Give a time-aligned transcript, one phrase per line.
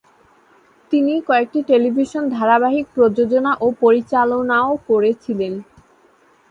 [0.91, 5.53] তিনি কয়েকটি টেলিভিশন ধারাবাহিক প্রযোজনা ও পরিচালনাও করেছেিলেন।